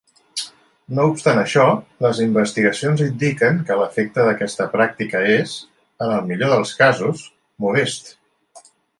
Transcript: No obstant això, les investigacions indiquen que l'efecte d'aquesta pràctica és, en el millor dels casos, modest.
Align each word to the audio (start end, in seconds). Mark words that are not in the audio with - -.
No 0.99 1.03
obstant 1.09 1.39
això, 1.39 1.65
les 2.05 2.21
investigacions 2.23 3.03
indiquen 3.07 3.59
que 3.67 3.77
l'efecte 3.81 4.25
d'aquesta 4.27 4.67
pràctica 4.71 5.21
és, 5.33 5.53
en 6.05 6.13
el 6.15 6.25
millor 6.31 6.51
dels 6.55 6.73
casos, 6.79 7.21
modest. 7.67 8.11